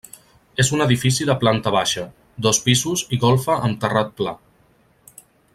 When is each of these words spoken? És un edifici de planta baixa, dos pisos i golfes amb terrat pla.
És 0.63 0.71
un 0.77 0.81
edifici 0.85 1.27
de 1.31 1.35
planta 1.43 1.75
baixa, 1.75 2.07
dos 2.47 2.63
pisos 2.69 3.07
i 3.19 3.23
golfes 3.27 3.63
amb 3.69 3.81
terrat 3.85 4.13
pla. 4.23 4.35